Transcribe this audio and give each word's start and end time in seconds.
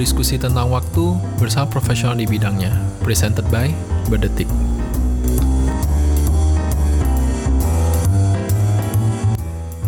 berdiskusi 0.00 0.40
tentang 0.40 0.72
waktu 0.72 1.12
bersama 1.36 1.68
profesional 1.68 2.16
di 2.16 2.24
bidangnya. 2.24 2.72
Presented 3.04 3.44
by 3.52 3.68
Berdetik. 4.08 4.48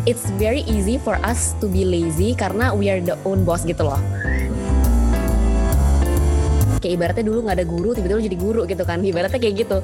It's 0.04 0.29
very 0.37 0.69
easy 0.69 1.01
for 1.01 1.17
us 1.25 1.56
to 1.64 1.67
be 1.72 1.88
lazy 1.88 2.37
karena 2.37 2.77
we 2.77 2.93
are 2.93 3.01
the 3.01 3.17
own 3.25 3.41
boss 3.41 3.64
gitu 3.64 3.89
loh. 3.89 3.96
Kayak 6.85 6.93
ibaratnya 6.93 7.25
dulu 7.33 7.49
nggak 7.49 7.57
ada 7.57 7.65
guru, 7.65 7.97
tiba-tiba 7.97 8.21
lu 8.21 8.25
jadi 8.29 8.37
guru 8.37 8.61
gitu 8.69 8.85
kan. 8.85 9.01
Ibaratnya 9.01 9.41
kayak 9.41 9.65
gitu. 9.65 9.81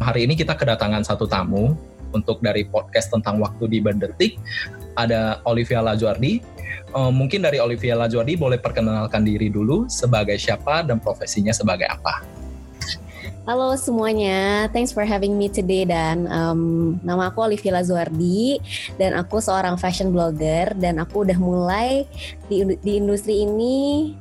Hari 0.00 0.24
ini 0.24 0.40
kita 0.40 0.56
kedatangan 0.56 1.04
satu 1.04 1.28
tamu 1.28 1.89
untuk 2.12 2.42
dari 2.42 2.66
podcast 2.66 3.10
tentang 3.10 3.38
waktu 3.38 3.66
di 3.70 3.78
Berdetik. 3.82 4.36
Ada 4.98 5.40
Olivia 5.46 5.80
Lajuardi. 5.80 6.42
Eh, 6.90 7.12
mungkin 7.14 7.46
dari 7.46 7.62
Olivia 7.62 7.94
Lajuardi 7.94 8.34
boleh 8.34 8.58
perkenalkan 8.58 9.22
diri 9.22 9.46
dulu 9.46 9.86
sebagai 9.86 10.34
siapa 10.38 10.82
dan 10.82 10.98
profesinya 10.98 11.54
sebagai 11.54 11.86
apa. 11.86 12.40
Halo 13.48 13.72
semuanya, 13.74 14.68
thanks 14.70 14.92
for 14.92 15.02
having 15.02 15.34
me 15.34 15.48
today 15.48 15.88
dan 15.88 16.28
um, 16.28 16.94
nama 17.00 17.32
aku 17.32 17.40
Olivia 17.40 17.80
Lazuardi 17.80 18.60
dan 19.00 19.16
aku 19.16 19.40
seorang 19.40 19.80
fashion 19.80 20.12
blogger 20.12 20.70
dan 20.76 21.00
aku 21.00 21.24
udah 21.24 21.34
mulai 21.40 22.04
di, 22.52 22.62
di 22.84 23.00
industri 23.00 23.48
ini 23.48 24.12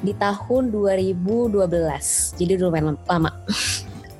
di 0.00 0.16
tahun 0.16 0.72
2012, 0.72 1.12
jadi 2.40 2.52
lumayan 2.56 2.96
lama. 3.04 3.34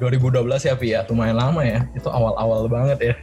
2012 0.00 0.68
ya, 0.68 0.74
Pi 0.74 0.88
ya, 0.96 1.00
lumayan 1.06 1.36
lama 1.36 1.62
ya. 1.62 1.84
Itu 1.92 2.08
awal-awal 2.08 2.66
banget 2.66 2.98
ya. 2.98 3.14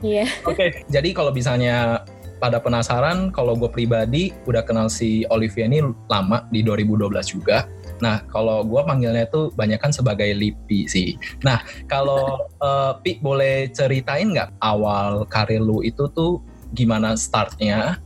Iya. 0.00 0.26
Oke, 0.48 0.56
okay, 0.56 0.68
jadi 0.88 1.12
kalau 1.12 1.30
misalnya 1.30 2.02
pada 2.40 2.56
penasaran, 2.56 3.28
kalau 3.30 3.52
gue 3.52 3.68
pribadi 3.68 4.32
udah 4.48 4.64
kenal 4.64 4.88
si 4.88 5.28
Olivia 5.28 5.68
ini 5.68 5.84
lama 6.08 6.48
di 6.48 6.64
2012 6.64 7.36
juga. 7.36 7.68
Nah, 8.00 8.24
kalau 8.32 8.64
gue 8.64 8.80
panggilnya 8.80 9.28
tuh 9.28 9.52
banyak 9.52 9.76
kan 9.76 9.92
sebagai 9.92 10.32
Lipi 10.32 10.88
sih. 10.88 11.20
Nah, 11.44 11.60
kalau 11.84 12.48
uh, 12.64 12.96
Pi 13.04 13.20
boleh 13.20 13.68
ceritain 13.70 14.32
nggak 14.32 14.56
awal 14.64 15.28
karir 15.28 15.60
lu 15.60 15.84
itu 15.84 16.08
tuh 16.16 16.40
gimana 16.72 17.12
startnya? 17.14 18.00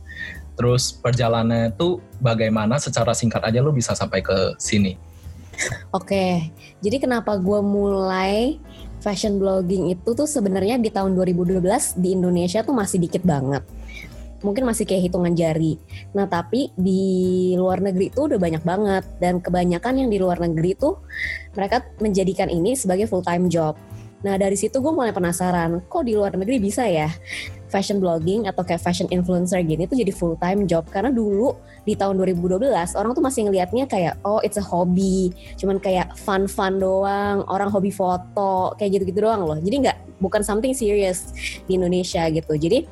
Terus 0.59 0.91
perjalanannya 0.99 1.75
tuh 1.79 2.03
bagaimana 2.19 2.75
secara 2.79 3.15
singkat 3.15 3.43
aja 3.43 3.63
lu 3.63 3.71
bisa 3.71 3.95
sampai 3.95 4.19
ke 4.19 4.55
sini? 4.59 4.99
Oke, 5.95 6.51
jadi 6.83 6.97
kenapa 6.99 7.39
gue 7.39 7.59
mulai 7.63 8.59
fashion 9.05 9.37
blogging 9.37 9.93
itu 9.93 10.17
tuh 10.17 10.25
sebenarnya 10.25 10.81
di 10.81 10.89
tahun 10.89 11.13
2012 11.13 11.61
di 12.01 12.17
Indonesia 12.17 12.65
tuh 12.65 12.73
masih 12.73 12.97
dikit 12.97 13.21
banget. 13.21 13.61
Mungkin 14.41 14.65
masih 14.65 14.85
kayak 14.85 15.09
hitungan 15.09 15.33
jari. 15.33 15.77
Nah 16.13 16.29
tapi 16.29 16.69
di 16.77 17.53
luar 17.57 17.81
negeri 17.81 18.13
tuh 18.13 18.29
udah 18.29 18.39
banyak 18.41 18.61
banget. 18.61 19.03
Dan 19.17 19.41
kebanyakan 19.41 20.05
yang 20.05 20.09
di 20.09 20.17
luar 20.21 20.37
negeri 20.41 20.77
tuh 20.77 21.01
mereka 21.57 21.81
menjadikan 21.97 22.49
ini 22.49 22.77
sebagai 22.77 23.09
full 23.09 23.25
time 23.25 23.49
job. 23.49 23.73
Nah 24.21 24.37
dari 24.37 24.57
situ 24.57 24.81
gue 24.81 24.93
mulai 24.93 25.13
penasaran, 25.13 25.85
kok 25.85 26.05
di 26.05 26.17
luar 26.17 26.33
negeri 26.37 26.57
bisa 26.57 26.85
ya 26.85 27.09
fashion 27.75 27.99
blogging 27.99 28.47
atau 28.47 28.63
kayak 28.63 28.79
fashion 28.79 29.11
influencer 29.11 29.59
gini 29.67 29.83
tuh 29.83 29.99
jadi 29.99 30.15
full 30.15 30.39
time 30.39 30.63
job. 30.63 30.87
Karena 30.87 31.11
dulu 31.11 31.51
di 31.83 31.99
tahun 31.99 32.15
2012 32.15 32.71
orang 32.95 33.11
tuh 33.11 33.19
masih 33.19 33.51
ngelihatnya 33.51 33.83
kayak 33.91 34.15
oh 34.23 34.39
it's 34.39 34.55
a 34.55 34.63
hobby. 34.63 35.35
Cuman 35.59 35.83
kayak 35.83 36.15
fun 36.15 36.47
fun 36.47 36.79
doang. 36.79 37.43
Orang 37.51 37.67
hobi 37.67 37.91
foto 37.91 38.71
kayak 38.79 39.03
gitu 39.03 39.11
gitu 39.11 39.27
doang 39.27 39.43
loh. 39.43 39.59
Jadi 39.59 39.75
nggak 39.83 39.97
bukan 40.23 40.39
something 40.47 40.71
serious 40.71 41.35
di 41.67 41.75
Indonesia 41.75 42.23
gitu. 42.31 42.55
Jadi 42.55 42.87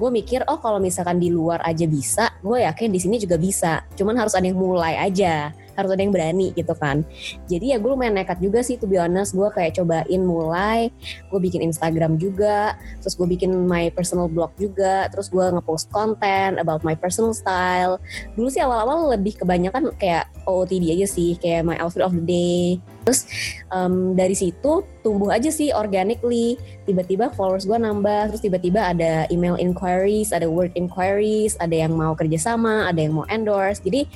gue 0.00 0.10
mikir 0.12 0.44
oh 0.48 0.56
kalau 0.60 0.80
misalkan 0.80 1.20
di 1.20 1.28
luar 1.28 1.60
aja 1.60 1.84
bisa 1.84 2.32
gue 2.40 2.64
yakin 2.64 2.92
di 2.92 3.00
sini 3.00 3.16
juga 3.16 3.40
bisa. 3.40 3.80
Cuman 3.96 4.20
harus 4.20 4.36
ada 4.36 4.44
yang 4.44 4.60
mulai 4.60 5.00
aja 5.00 5.56
harus 5.80 5.92
ada 5.92 6.02
yang 6.04 6.12
berani 6.12 6.52
gitu 6.52 6.76
kan. 6.76 7.02
Jadi 7.48 7.72
ya 7.72 7.76
gue 7.80 7.90
lumayan 7.90 8.20
nekat 8.20 8.38
juga 8.38 8.60
sih 8.60 8.76
to 8.76 8.84
be 8.84 9.00
honest. 9.00 9.32
Gue 9.32 9.48
kayak 9.50 9.80
cobain 9.80 10.22
mulai 10.22 10.92
gue 11.32 11.40
bikin 11.40 11.64
Instagram 11.64 12.20
juga 12.20 12.76
terus 13.00 13.16
gue 13.16 13.26
bikin 13.26 13.50
my 13.66 13.88
personal 13.96 14.28
blog 14.28 14.52
juga 14.60 15.08
terus 15.08 15.32
gue 15.32 15.42
ngepost 15.42 15.88
konten 15.90 16.60
about 16.60 16.84
my 16.84 16.94
personal 16.94 17.32
style. 17.32 17.96
Dulu 18.36 18.48
sih 18.52 18.60
awal-awal 18.60 19.16
lebih 19.16 19.40
kebanyakan 19.40 19.90
kayak 19.96 20.28
OOTD 20.44 20.94
aja 20.94 21.06
sih 21.08 21.34
kayak 21.40 21.64
my 21.64 21.76
outfit 21.80 22.04
of 22.04 22.12
the 22.12 22.24
day 22.24 22.60
terus 23.04 23.26
um, 23.72 24.12
dari 24.12 24.36
situ 24.36 24.84
tumbuh 25.00 25.32
aja 25.32 25.48
sih 25.48 25.72
organically. 25.72 26.60
Tiba-tiba 26.84 27.32
followers 27.32 27.64
gue 27.64 27.78
nambah 27.78 28.34
terus 28.34 28.42
tiba-tiba 28.44 28.92
ada 28.92 29.24
email 29.28 29.56
inquiries 29.56 30.34
ada 30.34 30.46
word 30.48 30.74
inquiries 30.76 31.54
ada 31.60 31.72
yang 31.72 31.96
mau 31.96 32.12
kerjasama 32.12 32.88
ada 32.88 33.00
yang 33.00 33.16
mau 33.16 33.26
endorse. 33.32 33.80
Jadi 33.80 34.08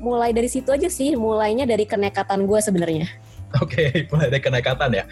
mulai 0.00 0.36
dari 0.36 0.48
situ 0.48 0.68
aja 0.68 0.88
sih 0.88 1.16
mulainya 1.16 1.64
dari 1.64 1.88
kenekatan 1.88 2.44
gue 2.44 2.60
sebenarnya. 2.60 3.08
Oke, 3.62 3.86
okay, 3.86 4.02
mulai 4.10 4.34
dari 4.34 4.42
kenekatan 4.42 4.90
ya. 4.90 5.04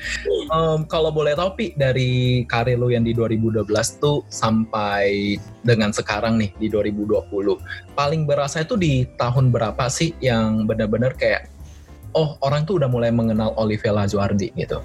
Um, 0.50 0.83
kalau 0.91 1.15
boleh 1.15 1.39
tahu 1.39 1.55
Pi, 1.55 1.67
dari 1.79 2.43
karir 2.50 2.75
lu 2.75 2.91
yang 2.91 3.06
di 3.06 3.15
2012 3.15 3.62
tuh 4.03 4.27
sampai 4.27 5.39
dengan 5.62 5.94
sekarang 5.94 6.43
nih 6.43 6.50
di 6.59 6.67
2020, 6.67 7.31
paling 7.94 8.27
berasa 8.27 8.67
itu 8.67 8.75
di 8.75 9.06
tahun 9.15 9.55
berapa 9.55 9.87
sih 9.87 10.19
yang 10.19 10.67
benar-benar 10.67 11.15
kayak 11.15 11.51
oh 12.12 12.37
orang 12.45 12.65
tuh 12.65 12.81
udah 12.81 12.89
mulai 12.89 13.11
mengenal 13.12 13.53
Olivia 13.56 13.93
Lazuardi 13.93 14.53
gitu? 14.56 14.81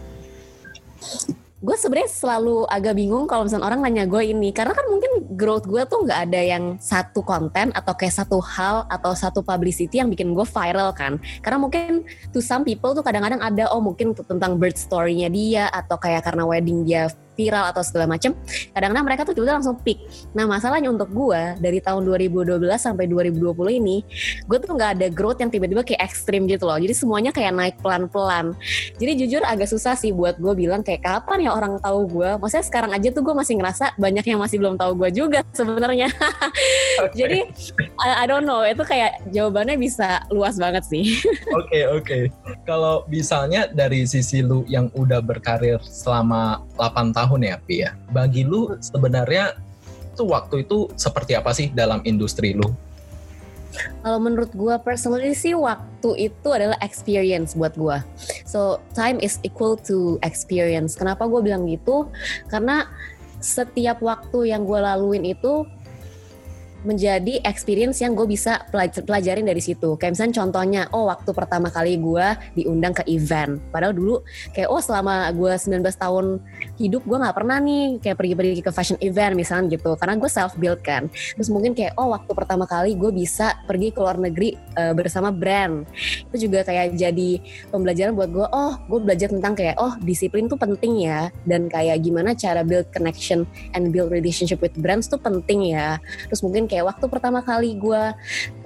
gue 1.57 1.73
sebenarnya 1.73 2.05
selalu 2.13 2.69
agak 2.69 2.93
bingung 2.93 3.25
kalau 3.25 3.49
misalnya 3.49 3.65
orang 3.65 3.81
nanya 3.81 4.05
gue 4.05 4.21
ini 4.29 4.53
karena 4.53 4.77
kan 4.77 4.85
mungkin 4.93 5.25
growth 5.33 5.65
gue 5.65 5.81
tuh 5.89 6.05
nggak 6.05 6.29
ada 6.29 6.37
yang 6.37 6.77
satu 6.77 7.25
konten 7.25 7.73
atau 7.73 7.97
kayak 7.97 8.13
satu 8.13 8.37
hal 8.37 8.85
atau 8.85 9.17
satu 9.17 9.41
publicity 9.41 9.97
yang 9.97 10.05
bikin 10.05 10.37
gue 10.37 10.45
viral 10.45 10.93
kan 10.93 11.17
karena 11.41 11.57
mungkin 11.57 12.05
to 12.29 12.45
some 12.45 12.61
people 12.61 12.93
tuh 12.93 13.01
kadang-kadang 13.01 13.41
ada 13.41 13.73
oh 13.73 13.81
mungkin 13.81 14.13
tentang 14.13 14.61
birth 14.61 14.77
story-nya 14.77 15.33
dia 15.33 15.65
atau 15.73 15.97
kayak 15.97 16.29
karena 16.29 16.45
wedding 16.45 16.85
dia 16.85 17.09
viral 17.37 17.69
atau 17.69 17.85
segala 17.85 18.09
macem 18.09 18.33
kadang-kadang 18.73 19.05
mereka 19.05 19.21
tuh 19.23 19.37
tiba-tiba 19.37 19.61
langsung 19.61 19.77
pick. 19.85 20.01
Nah 20.33 20.49
masalahnya 20.49 20.89
untuk 20.89 21.13
gue 21.13 21.41
dari 21.61 21.77
tahun 21.77 22.01
2012 22.09 22.57
sampai 22.75 23.05
2020 23.05 23.79
ini 23.79 24.01
gue 24.49 24.57
tuh 24.57 24.73
nggak 24.73 24.91
ada 24.97 25.07
growth 25.13 25.39
yang 25.39 25.53
tiba-tiba 25.53 25.85
kayak 25.85 26.01
ekstrim 26.01 26.49
gitu 26.49 26.65
loh. 26.65 26.81
Jadi 26.81 26.93
semuanya 26.97 27.29
kayak 27.29 27.53
naik 27.53 27.75
pelan-pelan. 27.79 28.57
Jadi 28.97 29.11
jujur 29.25 29.41
agak 29.45 29.69
susah 29.69 29.93
sih 29.93 30.09
buat 30.09 30.41
gue 30.41 30.53
bilang 30.57 30.81
kayak 30.81 31.05
kapan 31.05 31.45
ya 31.45 31.51
orang 31.53 31.77
tahu 31.77 32.09
gue 32.09 32.29
maksudnya 32.41 32.65
sekarang 32.65 32.91
aja 32.95 33.07
tuh 33.13 33.21
gue 33.21 33.35
masih 33.37 33.53
ngerasa 33.61 33.93
banyak 34.01 34.25
yang 34.25 34.39
masih 34.41 34.57
belum 34.57 34.75
tahu 34.79 34.91
gue 34.97 35.09
juga 35.13 35.45
sebenarnya. 35.59 36.09
Okay. 36.97 37.13
jadi 37.13 37.39
I, 38.01 38.09
I 38.23 38.25
don't 38.25 38.49
know. 38.49 38.65
Itu 38.65 38.81
kayak 38.81 39.29
jawabannya 39.29 39.77
bisa 39.77 40.25
luas 40.33 40.57
banget 40.57 40.83
sih. 40.87 41.05
Oke 41.57 41.83
oke. 41.87 42.03
Okay, 42.03 42.21
okay. 42.23 42.23
kalau 42.63 43.03
misalnya 43.11 43.67
dari 43.71 44.07
sisi 44.07 44.39
lu 44.39 44.63
yang 44.71 44.87
udah 44.95 45.19
berkarir 45.19 45.81
selama 45.83 46.63
8 46.79 47.11
tahun 47.11 47.26
tahun 47.27 47.43
ya 47.43 47.55
Pi 47.59 47.83
ya. 47.83 47.91
Bagi 48.15 48.47
lu 48.47 48.79
sebenarnya 48.79 49.59
tuh 50.15 50.31
waktu 50.31 50.63
itu 50.63 50.87
seperti 50.95 51.35
apa 51.35 51.51
sih 51.51 51.67
dalam 51.75 51.99
industri 52.07 52.55
lu? 52.55 52.71
Kalau 53.77 54.17
menurut 54.17 54.49
gue 54.55 54.73
personally 54.81 55.35
sih 55.35 55.53
waktu 55.53 56.31
itu 56.31 56.49
adalah 56.49 56.79
experience 56.81 57.53
buat 57.53 57.75
gue. 57.75 57.99
So 58.47 58.81
time 58.95 59.19
is 59.19 59.37
equal 59.43 59.77
to 59.85 60.17
experience. 60.23 60.95
Kenapa 60.95 61.27
gue 61.27 61.43
bilang 61.43 61.67
gitu? 61.67 62.09
Karena 62.49 62.87
setiap 63.37 64.01
waktu 64.01 64.49
yang 64.49 64.65
gue 64.65 64.79
laluin 64.81 65.21
itu 65.21 65.67
menjadi 66.85 67.41
experience 67.41 68.03
yang 68.03 68.13
gue 68.13 68.27
bisa 68.29 68.61
pelajarin 68.69 69.47
dari 69.47 69.61
situ. 69.63 69.97
Kayak 69.97 70.17
misalnya 70.17 70.35
contohnya, 70.43 70.81
oh 70.93 71.09
waktu 71.09 71.31
pertama 71.33 71.73
kali 71.73 71.97
gue 71.97 72.27
diundang 72.53 72.93
ke 72.93 73.01
event. 73.09 73.57
Padahal 73.73 73.95
dulu 73.97 74.21
kayak 74.53 74.69
oh 74.69 74.81
selama 74.83 75.25
gue 75.33 75.53
19 75.57 75.81
tahun 75.97 76.25
hidup 76.77 77.01
gue 77.07 77.17
nggak 77.17 77.35
pernah 77.35 77.57
nih 77.57 77.97
kayak 78.03 78.17
pergi-pergi 78.19 78.61
ke 78.61 78.71
fashion 78.73 78.99
event 79.01 79.33
misalnya 79.33 79.73
gitu. 79.73 79.97
Karena 79.97 80.19
gue 80.19 80.29
self 80.29 80.53
build 80.61 80.85
kan. 80.85 81.09
Terus 81.09 81.49
mungkin 81.49 81.73
kayak 81.73 81.97
oh 81.97 82.13
waktu 82.13 82.31
pertama 82.37 82.69
kali 82.69 82.93
gue 82.93 83.09
bisa 83.09 83.57
pergi 83.65 83.89
ke 83.89 83.99
luar 83.99 84.21
negeri 84.21 84.53
uh, 84.77 84.93
bersama 84.93 85.33
brand. 85.33 85.87
Itu 86.29 86.45
juga 86.49 86.61
kayak 86.61 86.93
jadi 86.93 87.41
pembelajaran 87.73 88.13
buat 88.13 88.29
gue. 88.29 88.47
Oh 88.53 88.77
gue 88.85 88.99
belajar 89.01 89.33
tentang 89.33 89.57
kayak 89.57 89.81
oh 89.81 89.97
disiplin 90.05 90.45
tuh 90.45 90.59
penting 90.59 91.09
ya. 91.09 91.33
Dan 91.47 91.71
kayak 91.71 92.05
gimana 92.05 92.37
cara 92.37 92.61
build 92.61 92.85
connection 92.93 93.49
and 93.73 93.89
build 93.89 94.13
relationship 94.13 94.61
with 94.61 94.75
brands 94.77 95.09
tuh 95.09 95.17
penting 95.17 95.73
ya. 95.73 95.97
Terus 96.29 96.45
mungkin 96.45 96.66
kayak 96.67 96.85
waktu 96.93 97.05
pertama 97.07 97.39
kali 97.41 97.79
gue 97.79 98.03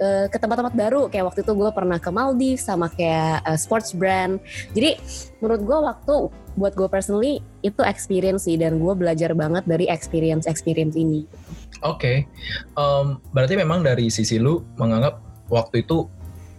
uh, 0.02 0.26
ke 0.28 0.36
tempat-tempat 0.36 0.74
baru 0.74 1.08
kayak 1.08 1.32
waktu 1.32 1.40
itu 1.46 1.52
gue 1.54 1.70
pernah 1.72 1.98
ke 2.02 2.10
Maldives 2.10 2.66
sama 2.66 2.90
kayak 2.92 3.46
uh, 3.46 3.58
sports 3.58 3.94
brand 3.96 4.42
jadi 4.76 4.98
menurut 5.40 5.62
gue 5.62 5.78
waktu 5.78 6.14
buat 6.56 6.76
gue 6.76 6.88
personally 6.90 7.40
itu 7.64 7.80
experience 7.86 8.44
sih 8.44 8.60
dan 8.60 8.76
gue 8.76 8.92
belajar 8.92 9.32
banget 9.32 9.64
dari 9.64 9.88
experience 9.88 10.44
experience 10.44 10.98
ini. 10.98 11.24
Oke, 11.82 11.98
okay. 11.98 12.16
um, 12.78 13.18
berarti 13.34 13.58
memang 13.58 13.82
dari 13.82 14.06
sisi 14.12 14.38
lu 14.38 14.62
menganggap 14.78 15.18
waktu 15.50 15.82
itu 15.82 16.06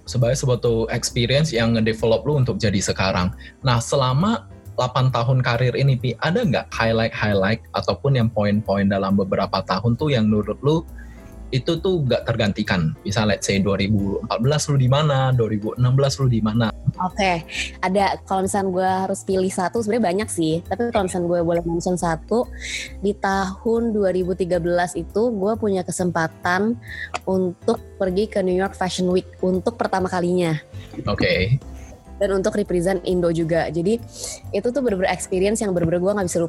sebagai 0.03 0.35
suatu 0.35 0.83
experience 0.91 1.55
yang 1.55 1.79
ngedevelop 1.79 2.27
lu 2.27 2.43
untuk 2.43 2.59
jadi 2.59 2.79
sekarang. 2.83 3.31
Nah, 3.63 3.79
selama 3.79 4.51
8 4.75 5.15
tahun 5.15 5.39
karir 5.45 5.77
ini, 5.77 5.95
Pi, 5.95 6.17
ada 6.19 6.43
nggak 6.43 6.67
highlight-highlight 6.73 7.61
ataupun 7.71 8.19
yang 8.19 8.27
poin-poin 8.33 8.89
dalam 8.89 9.15
beberapa 9.15 9.63
tahun 9.63 9.95
tuh 9.95 10.11
yang 10.11 10.27
menurut 10.27 10.59
lu 10.65 10.83
itu 11.53 11.77
tuh 11.77 12.01
nggak 12.01 12.25
tergantikan. 12.25 12.97
Bisa 13.05 13.21
let's 13.29 13.45
say 13.45 13.61
2014 13.61 14.25
lu 14.73 14.75
di 14.81 14.89
mana, 14.89 15.29
2016 15.37 15.77
lu 16.25 16.27
di 16.27 16.41
mana. 16.41 16.73
Oke, 17.01 17.17
okay. 17.17 17.37
ada 17.81 18.17
kalau 18.25 18.45
misalnya 18.45 18.69
gue 18.73 18.89
harus 19.05 19.21
pilih 19.21 19.49
satu 19.53 19.81
sebenarnya 19.81 20.05
banyak 20.09 20.29
sih. 20.33 20.65
Tapi 20.65 20.89
kalau 20.89 21.05
misalnya 21.05 21.29
gue 21.29 21.39
boleh 21.45 21.63
mention 21.65 21.97
satu, 21.97 22.49
di 23.05 23.13
tahun 23.13 23.93
2013 23.93 24.49
itu 24.97 25.21
gue 25.29 25.53
punya 25.61 25.85
kesempatan 25.85 26.73
untuk 27.29 27.77
pergi 28.01 28.25
ke 28.29 28.41
New 28.41 28.57
York 28.57 28.73
Fashion 28.73 29.13
Week 29.13 29.29
untuk 29.45 29.77
pertama 29.77 30.09
kalinya. 30.09 30.57
Oke. 31.05 31.21
Okay 31.21 31.41
dan 32.21 32.39
untuk 32.39 32.55
represent 32.55 33.03
Indo 33.03 33.27
juga. 33.35 33.67
Jadi 33.67 33.99
itu 34.55 34.67
tuh 34.71 34.79
bener-bener 34.79 35.11
experience 35.11 35.59
yang 35.59 35.75
bener-bener 35.75 35.99
gue 35.99 36.11
gak 36.13 36.27
bisa 36.31 36.39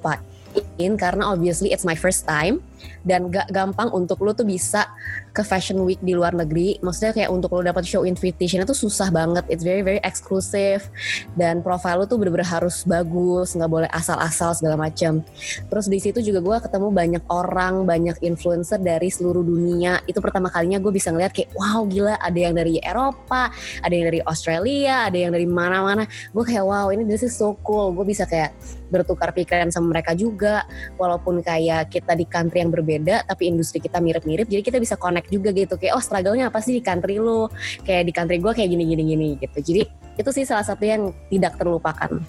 lupain 0.55 0.93
karena 0.99 1.31
obviously 1.31 1.71
it's 1.71 1.87
my 1.87 1.95
first 1.95 2.27
time 2.27 2.62
dan 3.05 3.29
gak 3.33 3.49
gampang 3.53 3.89
untuk 3.93 4.21
lo 4.25 4.33
tuh 4.33 4.45
bisa 4.45 4.89
ke 5.35 5.43
fashion 5.43 5.83
week 5.83 5.99
di 6.01 6.15
luar 6.15 6.31
negeri. 6.31 6.79
Maksudnya 6.81 7.12
kayak 7.12 7.31
untuk 7.33 7.53
lo 7.53 7.61
dapat 7.65 7.83
show 7.85 8.06
invitation 8.06 8.62
itu 8.62 8.73
susah 8.73 9.11
banget. 9.11 9.45
It's 9.51 9.67
very 9.67 9.83
very 9.83 10.01
exclusive 10.05 10.87
dan 11.35 11.61
profile 11.61 12.03
lo 12.03 12.05
tuh 12.06 12.21
bener-bener 12.21 12.47
harus 12.47 12.87
bagus 12.87 13.56
nggak 13.56 13.71
boleh 13.71 13.91
asal-asal 13.91 14.56
segala 14.56 14.79
macam 14.79 15.27
terus 15.69 15.87
di 15.91 15.99
situ 16.01 16.23
juga 16.23 16.41
gue 16.41 16.57
ketemu 16.69 16.89
banyak 16.91 17.25
orang 17.29 17.85
banyak 17.85 18.17
influencer 18.25 18.81
dari 18.81 19.09
seluruh 19.11 19.43
dunia. 19.45 20.00
Itu 20.09 20.21
pertama 20.25 20.49
kalinya 20.49 20.81
gue 20.81 20.93
bisa 20.93 21.11
ngeliat 21.12 21.33
kayak 21.35 21.53
wow 21.57 21.85
gila 21.89 22.17
ada 22.19 22.39
yang 22.39 22.55
dari 22.57 22.79
Eropa 22.81 23.50
ada 23.83 23.93
yang 23.95 24.07
dari 24.11 24.21
Australia 24.25 25.09
ada 25.09 25.19
yang 25.19 25.33
dari 25.35 25.47
mana-mana. 25.49 26.07
Gue 26.31 26.45
kayak 26.47 26.65
wow 26.65 26.89
ini 26.95 27.05
this 27.07 27.27
is 27.27 27.35
so 27.35 27.57
cool. 27.65 27.91
Gue 27.93 28.07
bisa 28.07 28.25
kayak 28.29 28.55
bertukar 28.94 29.35
pikiran 29.35 29.75
sama 29.75 29.99
mereka 29.99 30.14
juga. 30.14 30.62
Walaupun 30.94 31.43
kayak 31.43 31.91
kita 31.91 32.14
di 32.14 32.25
country 32.31 32.62
yang 32.62 32.70
berbeda 32.70 33.26
tapi 33.26 33.50
industri 33.50 33.82
kita 33.82 33.99
mirip-mirip 33.99 34.46
jadi 34.46 34.62
kita 34.62 34.79
bisa 34.79 34.94
connect 34.94 35.26
juga 35.35 35.50
gitu. 35.50 35.75
Kayak 35.75 35.99
oh 35.99 36.02
struggle-nya 36.02 36.55
apa 36.55 36.62
sih 36.62 36.79
di 36.79 36.82
country 36.87 37.19
lu? 37.19 37.50
Kayak 37.82 38.06
di 38.06 38.12
country 38.14 38.38
gue 38.38 38.52
kayak 38.55 38.70
gini 38.70 38.85
gini 38.87 39.02
gini 39.02 39.29
gitu. 39.43 39.58
Jadi 39.58 39.82
itu 40.14 40.31
sih 40.31 40.46
salah 40.46 40.62
satu 40.62 40.87
yang 40.87 41.11
tidak 41.26 41.58
terlupakan. 41.58 42.23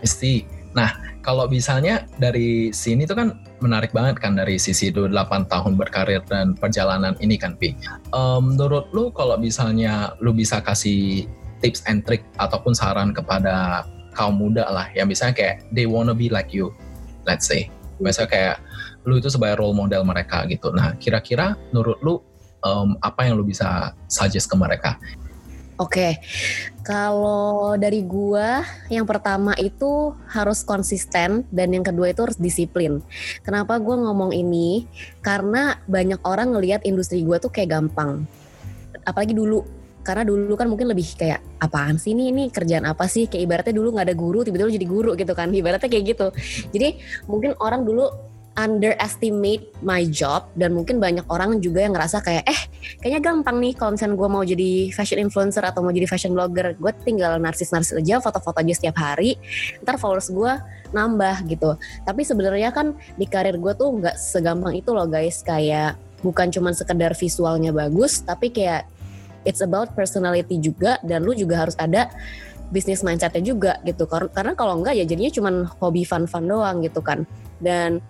Pasti 0.00 0.56
Nah, 0.76 0.92
kalau 1.24 1.48
misalnya 1.48 2.04
dari 2.20 2.68
sini 2.68 3.08
tuh 3.08 3.16
kan 3.16 3.28
menarik 3.64 3.96
banget 3.96 4.20
kan 4.20 4.36
dari 4.36 4.60
sisi 4.60 4.92
itu 4.92 5.08
8 5.08 5.48
tahun 5.48 5.80
berkarir 5.80 6.20
dan 6.28 6.52
perjalanan 6.52 7.16
ini 7.24 7.40
kan, 7.40 7.56
Pi. 7.56 7.72
Um, 8.12 8.52
menurut 8.52 8.92
lu 8.92 9.08
kalau 9.16 9.40
misalnya 9.40 10.12
lu 10.20 10.36
bisa 10.36 10.60
kasih 10.60 11.24
tips 11.64 11.80
and 11.88 12.04
trick 12.04 12.28
ataupun 12.36 12.76
saran 12.76 13.16
kepada 13.16 13.88
kaum 14.16 14.40
muda 14.40 14.64
lah 14.72 14.88
yang 14.96 15.04
misalnya 15.04 15.36
kayak 15.36 15.54
they 15.76 15.84
wanna 15.84 16.16
be 16.16 16.32
like 16.32 16.50
you 16.56 16.72
let's 17.28 17.44
say 17.44 17.68
misalnya 18.00 18.30
kayak 18.32 18.56
lu 19.04 19.20
itu 19.20 19.28
sebagai 19.28 19.60
role 19.60 19.76
model 19.76 20.02
mereka 20.08 20.48
gitu 20.48 20.72
nah 20.72 20.96
kira-kira 20.96 21.54
menurut 21.70 22.00
lu 22.00 22.14
um, 22.64 22.96
apa 23.04 23.28
yang 23.28 23.36
lu 23.36 23.44
bisa 23.44 23.92
suggest 24.08 24.48
ke 24.48 24.56
mereka 24.56 24.96
Oke, 25.76 26.00
okay. 26.00 26.12
kalau 26.80 27.76
dari 27.76 28.00
gua 28.00 28.64
yang 28.88 29.04
pertama 29.04 29.52
itu 29.60 30.16
harus 30.24 30.64
konsisten 30.64 31.44
dan 31.52 31.68
yang 31.68 31.84
kedua 31.84 32.16
itu 32.16 32.24
harus 32.24 32.40
disiplin. 32.40 33.04
Kenapa 33.44 33.76
gua 33.76 34.00
ngomong 34.08 34.32
ini? 34.32 34.88
Karena 35.20 35.76
banyak 35.84 36.24
orang 36.24 36.56
ngelihat 36.56 36.80
industri 36.88 37.20
gua 37.28 37.36
tuh 37.36 37.52
kayak 37.52 37.76
gampang. 37.76 38.24
Apalagi 39.04 39.36
dulu 39.36 39.68
karena 40.06 40.22
dulu 40.22 40.54
kan 40.54 40.70
mungkin 40.70 40.86
lebih 40.86 41.18
kayak 41.18 41.42
apaan 41.58 41.98
sih 41.98 42.14
ini? 42.14 42.30
Ini 42.30 42.54
kerjaan 42.54 42.86
apa 42.86 43.10
sih? 43.10 43.26
Kayak 43.26 43.42
ibaratnya 43.42 43.74
dulu 43.74 43.98
nggak 43.98 44.06
ada 44.06 44.14
guru 44.14 44.46
tiba-tiba 44.46 44.70
jadi 44.70 44.86
guru 44.86 45.10
gitu 45.18 45.34
kan. 45.34 45.50
Ibaratnya 45.58 45.90
kayak 45.90 46.04
gitu. 46.14 46.26
Jadi 46.70 47.02
mungkin 47.26 47.58
orang 47.58 47.82
dulu 47.82 48.06
underestimate 48.56 49.68
my 49.84 50.08
job 50.08 50.48
dan 50.56 50.72
mungkin 50.72 50.96
banyak 50.96 51.28
orang 51.28 51.60
juga 51.60 51.84
yang 51.84 51.92
ngerasa 51.92 52.24
kayak 52.24 52.48
eh 52.48 52.60
kayaknya 53.04 53.20
gampang 53.20 53.60
nih 53.60 53.76
kalau 53.76 53.92
misalnya 53.92 54.16
gue 54.16 54.28
mau 54.32 54.40
jadi 54.40 54.70
fashion 54.96 55.20
influencer 55.20 55.60
atau 55.60 55.84
mau 55.84 55.92
jadi 55.92 56.08
fashion 56.08 56.32
blogger. 56.32 56.72
Gue 56.80 56.94
tinggal 57.04 57.36
narsis-narsis 57.36 58.00
aja 58.00 58.22
foto-foto 58.22 58.64
aja 58.64 58.72
setiap 58.72 58.96
hari 58.96 59.36
ntar 59.84 60.00
followers 60.00 60.32
gue 60.32 60.52
nambah 60.96 61.44
gitu. 61.52 61.76
Tapi 62.08 62.22
sebenarnya 62.24 62.72
kan 62.72 62.96
di 63.20 63.28
karir 63.28 63.60
gue 63.60 63.72
tuh 63.76 63.92
nggak 63.92 64.16
segampang 64.16 64.72
itu 64.72 64.94
loh 64.96 65.04
guys. 65.04 65.44
Kayak 65.44 66.00
bukan 66.24 66.48
cuma 66.48 66.72
sekedar 66.72 67.12
visualnya 67.12 67.70
bagus 67.76 68.24
tapi 68.24 68.48
kayak 68.48 68.88
it's 69.46 69.62
about 69.62 69.94
personality 69.94 70.58
juga 70.58 70.98
dan 71.06 71.22
lu 71.22 71.32
juga 71.32 71.64
harus 71.64 71.78
ada 71.78 72.10
bisnis 72.74 73.06
mindsetnya 73.06 73.42
juga 73.46 73.72
gitu. 73.86 74.10
Karena 74.10 74.58
kalau 74.58 74.82
enggak 74.82 74.98
ya 74.98 75.06
jadinya 75.06 75.30
cuma 75.30 75.50
hobi 75.78 76.02
fun-fun 76.02 76.50
doang 76.50 76.82
gitu 76.82 76.98
kan. 76.98 77.22
Dan 77.62 78.04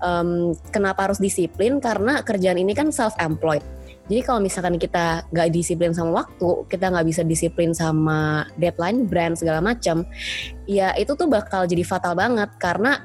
um, 0.00 0.56
kenapa 0.72 1.06
harus 1.06 1.20
disiplin? 1.20 1.78
Karena 1.78 2.24
kerjaan 2.24 2.58
ini 2.58 2.72
kan 2.72 2.88
self 2.90 3.14
employed 3.20 3.62
jadi 4.08 4.24
kalau 4.24 4.40
misalkan 4.40 4.80
kita 4.80 5.28
nggak 5.28 5.48
disiplin 5.52 5.92
sama 5.92 6.24
waktu 6.24 6.64
kita 6.72 6.88
nggak 6.88 7.06
bisa 7.12 7.22
disiplin 7.28 7.76
sama 7.76 8.48
deadline 8.56 9.04
brand 9.04 9.36
segala 9.36 9.60
macam 9.60 10.08
ya 10.64 10.96
itu 10.96 11.12
tuh 11.12 11.28
bakal 11.28 11.68
jadi 11.68 11.84
fatal 11.84 12.16
banget. 12.16 12.48
Karena 12.56 13.04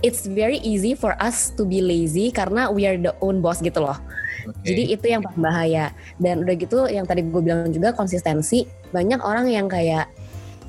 it's 0.00 0.24
very 0.24 0.64
easy 0.64 0.96
for 0.96 1.12
us 1.20 1.52
to 1.52 1.68
be 1.68 1.84
lazy 1.84 2.32
karena 2.32 2.72
we 2.72 2.88
are 2.88 2.96
the 2.96 3.12
own 3.20 3.44
boss 3.44 3.60
gitu 3.60 3.84
loh 3.84 3.96
Okay. 4.46 4.66
Jadi 4.72 4.82
itu 4.94 5.06
yang 5.10 5.22
bahaya. 5.36 5.90
Dan 6.16 6.46
udah 6.46 6.54
gitu 6.54 6.78
yang 6.86 7.04
tadi 7.04 7.26
gue 7.26 7.42
bilang 7.42 7.68
juga 7.74 7.92
konsistensi. 7.92 8.64
Banyak 8.94 9.20
orang 9.22 9.50
yang 9.50 9.66
kayak 9.66 10.06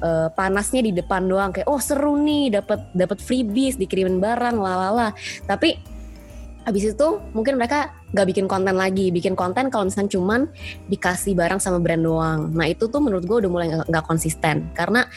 uh, 0.01 0.29
panasnya 0.33 0.81
di 0.81 0.91
depan 0.93 1.25
doang 1.25 1.53
kayak 1.53 1.69
oh 1.69 1.81
seru 1.81 2.17
nih 2.17 2.61
dapat 2.61 2.79
dapat 2.93 3.17
freebies 3.21 3.77
dikirimin 3.77 4.17
barang 4.17 4.57
lalala. 4.57 5.13
Tapi 5.45 5.97
habis 6.67 6.83
itu 6.83 7.07
mungkin 7.31 7.55
mereka 7.55 7.95
nggak 8.11 8.27
bikin 8.27 8.45
konten 8.51 8.75
lagi 8.75 9.07
bikin 9.07 9.39
konten 9.39 9.71
kalau 9.71 9.87
misalnya 9.87 10.11
cuman 10.19 10.51
dikasih 10.91 11.31
barang 11.31 11.63
sama 11.63 11.79
brand 11.79 12.03
doang 12.03 12.51
nah 12.51 12.67
itu 12.67 12.91
tuh 12.91 12.99
menurut 12.99 13.23
gue 13.23 13.39
udah 13.39 13.51
mulai 13.51 13.67
nggak 13.71 14.03
konsisten 14.03 14.67
karena 14.75 15.07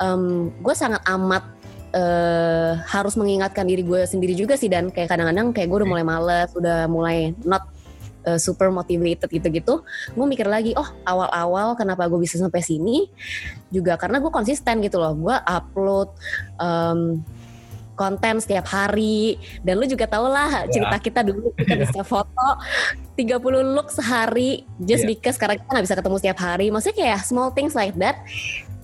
um, 0.00 0.48
gue 0.64 0.72
sangat 0.72 1.04
amat 1.04 1.44
uh, 1.92 2.80
harus 2.88 3.20
mengingatkan 3.20 3.68
diri 3.68 3.84
gue 3.84 4.08
sendiri 4.08 4.32
juga 4.32 4.56
sih 4.56 4.72
dan 4.72 4.88
kayak 4.88 5.12
kadang-kadang 5.12 5.52
kayak 5.52 5.68
gue 5.68 5.78
udah 5.84 5.90
mulai 5.92 6.04
males 6.08 6.50
udah 6.56 6.88
mulai 6.88 7.36
not 7.44 7.68
uh, 8.26 8.40
super 8.40 8.72
motivated 8.72 9.28
gitu-gitu 9.28 9.84
gue 10.16 10.26
mikir 10.26 10.48
lagi 10.48 10.72
oh 10.74 10.88
awal-awal 11.04 11.76
kenapa 11.76 12.08
gue 12.08 12.20
bisa 12.20 12.40
sampai 12.40 12.64
sini 12.64 13.08
juga 13.68 14.00
karena 14.00 14.18
gue 14.18 14.32
konsisten 14.32 14.80
gitu 14.80 14.98
loh 14.98 15.14
gue 15.14 15.36
upload 15.44 16.08
um, 16.58 17.20
konten 17.94 18.42
setiap 18.42 18.66
hari 18.66 19.38
dan 19.62 19.78
lu 19.78 19.86
juga 19.86 20.10
tau 20.10 20.26
lah 20.26 20.66
ya. 20.66 20.70
cerita 20.70 20.96
kita 20.98 21.20
dulu 21.22 21.54
kita 21.54 21.74
bisa 21.78 22.02
foto 22.12 22.48
30 23.14 23.38
look 23.74 23.88
sehari 23.94 24.66
just 24.82 25.06
yeah. 25.06 25.14
because 25.14 25.38
karena 25.38 25.54
kita 25.58 25.70
nggak 25.70 25.86
bisa 25.86 25.96
ketemu 25.96 26.16
setiap 26.18 26.38
hari 26.42 26.66
maksudnya 26.74 26.96
kayak 26.98 27.22
small 27.22 27.54
things 27.54 27.78
like 27.78 27.94
that 27.94 28.18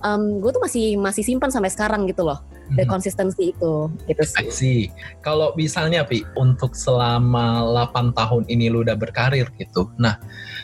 um, 0.01 0.39
gue 0.39 0.51
tuh 0.55 0.63
masih 0.63 0.95
masih 0.97 1.23
simpan 1.27 1.51
sampai 1.51 1.69
sekarang 1.69 2.07
gitu 2.07 2.23
loh 2.23 2.39
the 2.75 2.85
konsistensi 2.87 3.51
itu 3.51 3.91
gitu 4.07 4.23
sih. 4.23 4.47
sih. 4.51 4.81
Kalau 5.19 5.51
misalnya 5.59 6.07
Pi 6.07 6.23
untuk 6.39 6.73
selama 6.73 7.67
8 7.91 8.15
tahun 8.15 8.43
ini 8.47 8.71
lu 8.71 8.83
udah 8.85 8.95
berkarir 8.95 9.49
gitu. 9.59 9.91
Nah, 9.99 10.17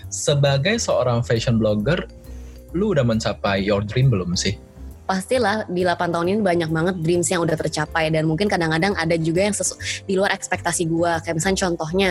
sebagai 0.08 0.80
seorang 0.80 1.22
fashion 1.24 1.60
blogger 1.60 2.08
lu 2.76 2.92
udah 2.96 3.04
mencapai 3.04 3.64
your 3.64 3.84
dream 3.84 4.12
belum 4.12 4.36
sih? 4.36 4.60
pastilah 5.08 5.64
di 5.72 5.88
8 5.88 6.12
tahun 6.12 6.28
ini 6.36 6.40
banyak 6.44 6.68
banget 6.70 6.96
dreams 7.00 7.32
yang 7.32 7.40
udah 7.48 7.56
tercapai 7.56 8.12
dan 8.12 8.28
mungkin 8.28 8.52
kadang-kadang 8.52 8.92
ada 9.00 9.16
juga 9.16 9.48
yang 9.48 9.56
sesu 9.56 9.80
di 10.04 10.20
luar 10.20 10.36
ekspektasi 10.36 10.84
gue 10.84 11.12
kayak 11.24 11.40
misalnya 11.40 11.60
contohnya 11.64 12.10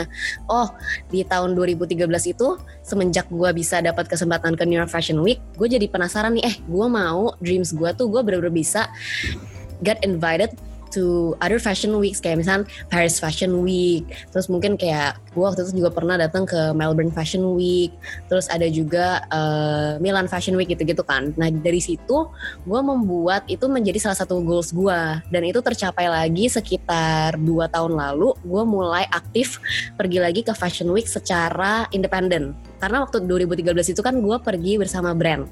oh 0.48 0.72
di 1.12 1.20
tahun 1.22 1.52
2013 1.52 2.08
itu 2.32 2.56
semenjak 2.80 3.28
gue 3.28 3.50
bisa 3.52 3.84
dapat 3.84 4.08
kesempatan 4.08 4.56
ke 4.56 4.64
New 4.64 4.80
York 4.80 4.88
Fashion 4.88 5.20
Week 5.20 5.38
gue 5.60 5.68
jadi 5.68 5.84
penasaran 5.92 6.40
nih 6.40 6.44
eh 6.48 6.56
gue 6.64 6.86
mau 6.88 7.36
dreams 7.36 7.76
gue 7.76 7.90
tuh 7.92 8.08
gue 8.08 8.24
bener-bener 8.24 8.56
bisa 8.56 8.88
get 9.82 10.00
invited 10.04 10.54
to 10.96 11.34
other 11.42 11.58
fashion 11.58 11.92
weeks 11.98 12.22
kayak 12.22 12.40
misalnya 12.40 12.64
Paris 12.88 13.18
Fashion 13.18 13.60
Week 13.60 14.06
terus 14.30 14.46
mungkin 14.46 14.78
kayak 14.78 15.18
gue 15.36 15.44
waktu 15.44 15.68
itu 15.68 15.84
juga 15.84 15.92
pernah 15.92 16.16
datang 16.16 16.48
ke 16.48 16.72
Melbourne 16.72 17.12
Fashion 17.12 17.44
Week 17.52 17.92
terus 18.30 18.48
ada 18.48 18.64
juga 18.70 19.20
uh, 19.28 20.00
Milan 20.00 20.30
Fashion 20.30 20.56
Week 20.56 20.70
gitu-gitu 20.70 21.04
kan. 21.04 21.36
Nah 21.36 21.52
dari 21.52 21.82
situ 21.82 22.30
gue 22.64 22.80
membuat 22.80 23.44
itu 23.50 23.68
menjadi 23.68 24.08
salah 24.08 24.18
satu 24.18 24.40
goals 24.40 24.72
gue 24.72 25.00
dan 25.20 25.42
itu 25.44 25.60
tercapai 25.60 26.08
lagi 26.08 26.48
sekitar 26.48 27.36
dua 27.36 27.68
tahun 27.68 27.92
lalu 27.92 28.32
gue 28.40 28.62
mulai 28.64 29.04
aktif 29.12 29.60
pergi 30.00 30.18
lagi 30.22 30.40
ke 30.40 30.56
Fashion 30.56 30.88
Week 30.88 31.04
secara 31.04 31.84
independen 31.92 32.56
karena 32.76 33.02
waktu 33.04 33.24
2013 33.24 33.92
itu 33.92 34.00
kan 34.04 34.14
gue 34.16 34.36
pergi 34.40 34.72
bersama 34.80 35.12
brand 35.12 35.48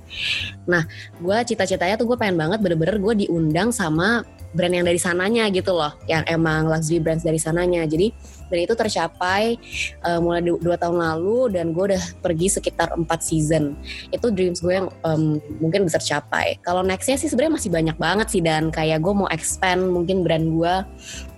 nah 0.68 0.84
gue 1.18 1.36
cita-citanya 1.44 1.98
tuh 1.98 2.08
gue 2.08 2.16
pengen 2.20 2.36
banget 2.38 2.58
bener-bener 2.60 2.96
gue 3.00 3.26
diundang 3.26 3.72
sama 3.74 4.24
brand 4.54 4.70
yang 4.70 4.86
dari 4.86 4.96
sananya 5.02 5.50
gitu 5.50 5.74
loh, 5.74 5.90
yang 6.06 6.22
emang 6.30 6.70
luxury 6.70 7.02
brands 7.02 7.26
dari 7.26 7.42
sananya. 7.42 7.82
Jadi 7.84 8.14
dan 8.48 8.58
itu 8.62 8.74
tercapai 8.78 9.58
uh, 10.06 10.22
mulai 10.22 10.46
du 10.46 10.62
dua 10.62 10.78
tahun 10.78 11.02
lalu 11.02 11.58
dan 11.58 11.74
gue 11.74 11.90
udah 11.90 12.02
pergi 12.22 12.46
sekitar 12.54 12.94
empat 12.94 13.26
season. 13.26 13.74
Itu 14.14 14.30
dreams 14.30 14.62
gue 14.62 14.78
yang 14.78 14.88
um, 15.02 15.42
mungkin 15.58 15.84
bisa 15.84 15.98
tercapai. 15.98 16.62
Kalau 16.62 16.86
nextnya 16.86 17.18
sih 17.18 17.26
sebenarnya 17.26 17.58
masih 17.58 17.70
banyak 17.74 17.96
banget 17.98 18.26
sih 18.30 18.40
dan 18.40 18.70
kayak 18.70 19.02
gue 19.02 19.12
mau 19.12 19.26
expand 19.34 19.90
mungkin 19.90 20.22
brand 20.22 20.46
gue 20.46 20.74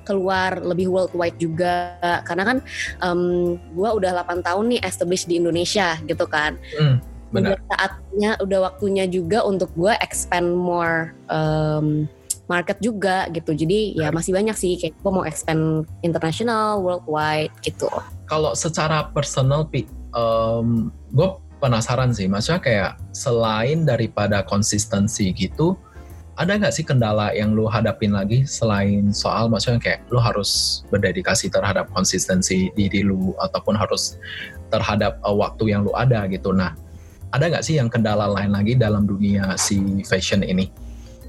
keluar 0.07 0.63
lebih 0.63 0.87
worldwide 0.89 1.37
juga 1.37 1.99
karena 2.23 2.55
kan 2.55 2.59
um, 3.03 3.59
gue 3.59 3.89
udah 3.91 4.23
8 4.23 4.47
tahun 4.47 4.65
nih 4.71 4.81
established 4.87 5.27
di 5.27 5.43
Indonesia 5.43 5.99
gitu 6.07 6.25
kan. 6.31 6.55
Hmm, 6.79 7.03
benar. 7.35 7.59
Udah 7.59 7.59
saatnya, 7.75 8.31
udah 8.39 8.59
waktunya 8.71 9.05
juga 9.11 9.43
untuk 9.43 9.75
gue 9.75 9.93
expand 9.99 10.47
more 10.55 11.11
um, 11.27 12.07
market 12.47 12.79
juga 12.79 13.27
gitu. 13.35 13.53
Jadi 13.53 13.99
ya 13.99 14.15
masih 14.15 14.33
banyak 14.35 14.55
sih 14.55 14.79
kayak 14.79 14.95
gue 15.03 15.13
mau 15.13 15.27
expand 15.27 15.85
international, 16.07 16.81
worldwide 16.83 17.53
gitu. 17.67 17.91
Kalau 18.31 18.55
secara 18.55 19.11
personal, 19.11 19.67
Pi, 19.67 19.87
um, 20.15 20.91
gue 21.15 21.29
penasaran 21.59 22.15
sih. 22.15 22.31
Maksudnya 22.31 22.63
kayak 22.63 22.91
selain 23.11 23.83
daripada 23.87 24.47
konsistensi 24.47 25.35
gitu, 25.35 25.75
ada 26.37 26.53
nggak 26.61 26.73
sih 26.73 26.85
kendala 26.85 27.33
yang 27.33 27.57
lu 27.57 27.65
hadapin 27.65 28.13
lagi 28.13 28.45
selain 28.45 29.09
soal 29.09 29.49
maksudnya 29.49 29.81
kayak 29.81 30.01
lu 30.13 30.21
harus 30.21 30.85
berdedikasi 30.93 31.49
terhadap 31.49 31.89
konsistensi 31.97 32.69
diri 32.77 33.01
lu 33.01 33.33
ataupun 33.41 33.73
harus 33.73 34.21
terhadap 34.69 35.17
uh, 35.25 35.33
waktu 35.33 35.73
yang 35.73 35.89
lu 35.89 35.97
ada 35.97 36.29
gitu. 36.29 36.53
Nah, 36.53 36.77
ada 37.33 37.49
nggak 37.49 37.65
sih 37.65 37.81
yang 37.81 37.89
kendala 37.89 38.29
lain 38.29 38.53
lagi 38.53 38.77
dalam 38.77 39.09
dunia 39.09 39.57
si 39.57 40.05
fashion 40.05 40.45
ini? 40.45 40.69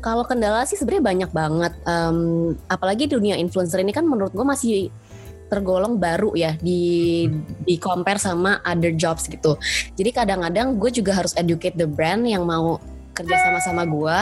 Kalau 0.03 0.27
kendala 0.27 0.67
sih 0.67 0.75
sebenarnya 0.75 1.03
banyak 1.03 1.31
banget. 1.31 1.73
Um, 1.87 2.53
apalagi 2.67 3.07
dunia 3.07 3.39
influencer 3.39 3.79
ini 3.79 3.95
kan 3.95 4.03
menurut 4.03 4.35
gue 4.35 4.45
masih 4.45 4.91
tergolong 5.47 5.95
baru 5.95 6.35
ya 6.35 6.59
di 6.59 7.23
di 7.63 7.79
compare 7.79 8.19
sama 8.19 8.59
other 8.67 8.91
jobs 8.91 9.31
gitu. 9.31 9.55
Jadi 9.95 10.11
kadang-kadang 10.11 10.75
gue 10.75 10.91
juga 10.91 11.15
harus 11.15 11.31
educate 11.39 11.79
the 11.79 11.87
brand 11.87 12.27
yang 12.27 12.43
mau 12.43 12.75
kerja 13.17 13.35
sama-sama 13.41 13.83
gue 13.89 14.17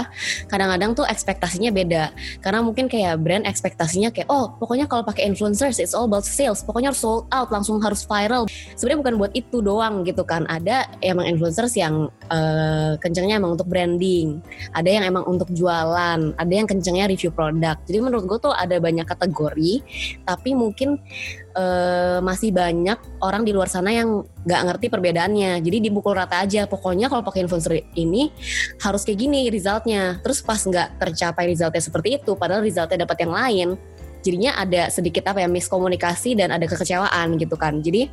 kadang-kadang 0.48 0.96
tuh 0.96 1.06
ekspektasinya 1.06 1.72
beda. 1.76 2.16
Karena 2.40 2.64
mungkin 2.64 2.88
kayak 2.88 3.20
brand 3.20 3.44
ekspektasinya 3.44 4.10
kayak 4.16 4.32
oh 4.32 4.56
pokoknya 4.56 4.88
kalau 4.88 5.04
pakai 5.04 5.28
influencers 5.28 5.78
it's 5.78 5.92
all 5.92 6.08
about 6.08 6.24
sales. 6.24 6.64
Pokoknya 6.64 6.96
harus 6.96 7.02
sold 7.04 7.28
out 7.36 7.52
langsung 7.52 7.84
harus 7.84 8.08
viral. 8.08 8.48
Sebenarnya 8.80 9.00
bukan 9.04 9.16
buat 9.20 9.32
itu 9.36 9.60
doang 9.60 10.08
gitu 10.08 10.24
kan. 10.24 10.48
Ada 10.48 10.88
emang 11.04 11.28
influencers 11.28 11.76
yang 11.76 12.08
uh, 12.32 12.96
kencengnya 13.04 13.38
emang 13.38 13.60
untuk 13.60 13.68
branding 13.68 14.40
ada 14.72 14.90
yang 14.90 15.04
emang 15.06 15.26
untuk 15.28 15.52
jualan 15.52 16.20
ada 16.36 16.54
yang 16.54 16.68
kencengnya 16.70 17.10
review 17.10 17.30
produk. 17.34 17.76
Jadi 17.84 17.98
menurut 18.00 18.26
gue 18.26 18.40
tuh 18.40 18.54
ada 18.56 18.80
banyak 18.80 19.06
kategori 19.06 19.74
tapi 20.24 20.50
mungkin 20.56 20.98
uh, 21.56 22.20
masih 22.22 22.52
banyak 22.52 23.00
orang 23.24 23.48
di 23.48 23.56
luar 23.56 23.72
sana 23.72 23.90
yang 23.90 24.22
nggak 24.46 24.62
ngerti 24.70 24.88
perbedaannya. 24.92 25.64
Jadi 25.64 25.78
dibukul 25.90 26.14
rata 26.14 26.44
aja. 26.44 26.68
Pokoknya 26.70 27.10
kalau 27.10 27.24
pakai 27.24 27.48
influencer 27.48 27.82
ini 27.96 28.30
harus 28.84 29.02
kayak 29.08 29.20
gini 29.20 29.48
resultnya. 29.50 30.20
Terus 30.22 30.44
pas 30.44 30.60
nggak 30.60 31.02
tercapai 31.02 31.50
resultnya 31.50 31.82
seperti 31.82 32.22
itu, 32.22 32.36
padahal 32.36 32.62
resultnya 32.62 33.08
dapat 33.08 33.18
yang 33.26 33.34
lain. 33.34 33.70
Jadinya 34.26 34.58
ada 34.58 34.90
sedikit 34.90 35.22
apa 35.30 35.46
ya 35.46 35.50
miskomunikasi 35.50 36.34
dan 36.34 36.50
ada 36.50 36.66
kekecewaan 36.66 37.38
gitu 37.38 37.54
kan. 37.56 37.78
Jadi 37.82 38.10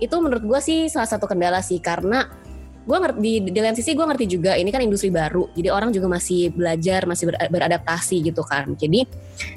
itu 0.00 0.16
menurut 0.16 0.40
gue 0.40 0.60
sih 0.64 0.88
salah 0.88 1.08
satu 1.08 1.28
kendala 1.28 1.60
sih 1.60 1.84
karena 1.84 2.24
gue 2.84 2.96
ngerti 3.00 3.18
di, 3.20 3.32
di 3.48 3.60
lain 3.64 3.72
sisi 3.72 3.96
gue 3.96 4.04
ngerti 4.04 4.26
juga 4.28 4.52
ini 4.60 4.68
kan 4.68 4.84
industri 4.84 5.08
baru 5.08 5.48
jadi 5.56 5.72
orang 5.72 5.88
juga 5.88 6.04
masih 6.12 6.52
belajar 6.52 7.08
masih 7.08 7.32
ber, 7.32 7.36
beradaptasi 7.48 8.20
gitu 8.28 8.44
kan. 8.44 8.76
Jadi 8.76 9.08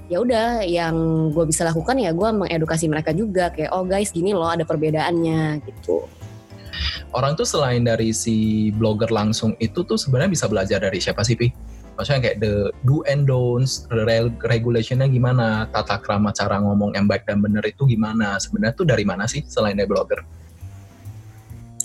ya 0.07 0.23
udah 0.23 0.63
yang 0.63 0.95
gue 1.35 1.43
bisa 1.43 1.67
lakukan 1.67 1.99
ya 1.99 2.15
gue 2.15 2.29
mengedukasi 2.31 2.87
mereka 2.87 3.11
juga 3.11 3.51
kayak 3.51 3.75
oh 3.75 3.83
guys 3.83 4.15
gini 4.15 4.31
loh 4.31 4.47
ada 4.47 4.63
perbedaannya 4.63 5.59
gitu. 5.67 6.07
Orang 7.11 7.35
tuh 7.35 7.47
selain 7.47 7.83
dari 7.83 8.15
si 8.15 8.69
blogger 8.75 9.11
langsung 9.11 9.55
itu 9.59 9.83
tuh 9.83 9.99
sebenarnya 9.99 10.31
bisa 10.31 10.45
belajar 10.47 10.79
dari 10.79 10.99
siapa 11.03 11.23
sih 11.23 11.35
pi? 11.35 11.51
Maksudnya 11.97 12.29
kayak 12.29 12.37
the 12.39 12.69
do 12.85 13.01
and 13.09 13.25
don'ts 13.25 13.89
regulationnya 14.45 15.09
gimana 15.09 15.65
tata 15.73 15.97
krama 15.97 16.29
cara 16.29 16.61
ngomong 16.61 16.93
yang 16.93 17.09
baik 17.09 17.25
dan 17.25 17.41
benar 17.41 17.65
itu 17.65 17.89
gimana 17.89 18.37
sebenarnya 18.37 18.75
tuh 18.77 18.85
dari 18.85 19.01
mana 19.01 19.25
sih 19.25 19.41
selain 19.49 19.73
dari 19.73 19.89
blogger 19.89 20.21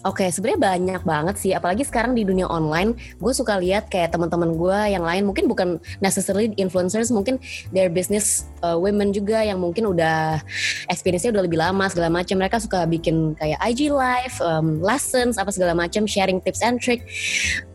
Oke, 0.03 0.27
okay, 0.27 0.35
sebenarnya 0.35 0.59
banyak 0.59 1.03
banget 1.07 1.37
sih. 1.39 1.55
Apalagi 1.55 1.87
sekarang 1.87 2.19
di 2.19 2.27
dunia 2.27 2.51
online, 2.51 2.99
gue 3.23 3.31
suka 3.31 3.55
lihat 3.63 3.87
kayak 3.87 4.11
teman-teman 4.11 4.51
gue 4.59 4.99
yang 4.99 5.07
lain 5.07 5.23
mungkin 5.23 5.47
bukan 5.47 5.79
necessarily 6.03 6.51
influencers, 6.59 7.15
mungkin 7.15 7.39
their 7.71 7.87
business 7.87 8.51
uh, 8.67 8.75
women 8.75 9.15
juga 9.15 9.47
yang 9.47 9.63
mungkin 9.63 9.87
udah 9.87 10.43
experience-nya 10.91 11.31
udah 11.31 11.47
lebih 11.47 11.55
lama 11.55 11.87
segala 11.87 12.11
macam. 12.11 12.35
Mereka 12.35 12.59
suka 12.59 12.83
bikin 12.83 13.39
kayak 13.39 13.63
IG 13.63 13.95
live, 13.95 14.35
um, 14.43 14.83
lessons 14.83 15.39
apa 15.39 15.55
segala 15.55 15.71
macam, 15.71 16.03
sharing 16.03 16.43
tips 16.43 16.67
and 16.67 16.83
trick. 16.83 17.07